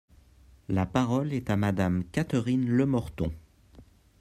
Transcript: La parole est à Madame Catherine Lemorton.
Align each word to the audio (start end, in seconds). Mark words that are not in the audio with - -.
La 0.67 0.87
parole 0.87 1.31
est 1.31 1.51
à 1.51 1.57
Madame 1.57 2.03
Catherine 2.05 2.67
Lemorton. 2.67 3.31